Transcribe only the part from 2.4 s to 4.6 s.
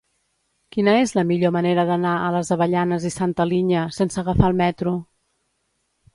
Avellanes i Santa Linya sense agafar el